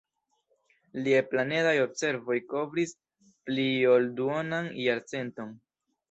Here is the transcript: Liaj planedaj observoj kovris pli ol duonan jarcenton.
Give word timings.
Liaj 1.07 1.17
planedaj 1.33 1.73
observoj 1.81 2.37
kovris 2.53 2.93
pli 3.49 3.65
ol 3.97 4.07
duonan 4.21 4.71
jarcenton. 4.85 5.53